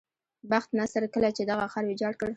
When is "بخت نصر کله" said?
0.51-1.29